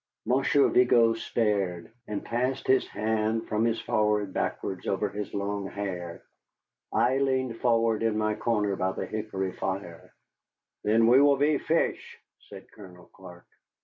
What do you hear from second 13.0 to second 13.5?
Clark.